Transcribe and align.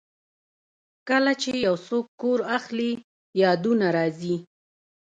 کله 1.09 1.31
چې 1.41 1.51
یو 1.65 1.75
څوک 1.87 2.05
کور 2.21 2.39
اخلي، 2.57 2.91
یادونه 3.41 3.87
راځي. 3.97 4.35